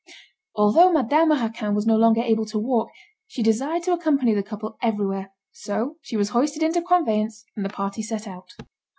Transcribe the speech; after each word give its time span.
Although 0.55 0.93
Madame 0.93 1.29
Raquin 1.29 1.75
was 1.75 1.85
no 1.85 1.95
longer 1.95 2.21
able 2.23 2.47
to 2.47 2.57
walk, 2.57 2.89
she 3.27 3.43
desired 3.43 3.83
to 3.83 3.93
accompany 3.93 4.33
the 4.33 4.41
couple 4.41 4.75
everywhere, 4.81 5.31
so 5.51 5.97
she 6.01 6.17
was 6.17 6.29
hoisted 6.29 6.63
into 6.63 6.79
a 6.79 6.81
conveyance 6.81 7.45
and 7.55 7.63
the 7.63 7.69
party 7.69 8.01
set 8.01 8.27
out. 8.27 8.49